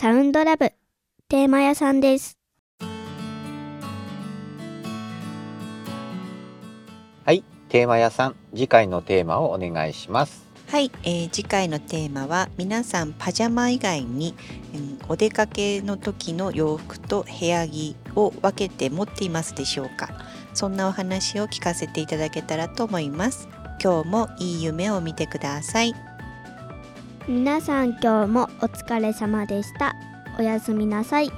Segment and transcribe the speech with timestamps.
[0.00, 0.72] サウンドラブ
[1.28, 2.38] テーマ屋さんです。
[7.22, 10.48] はい、テーマ屋さん、次回のテーマをお願いします。
[10.68, 14.34] はい、えー次回のテーマは皆さんパジャマ以外に、
[14.74, 20.08] うんお出かけの時の洋服と部屋着を分けて持っていますでしょうか
[20.54, 23.50] そんなお話を聞かせていただけたらと思います
[23.84, 25.94] 今日もいい夢を見てください
[27.30, 29.94] 皆さん今日もお疲れ様でした。
[30.36, 31.30] おやすみなさい。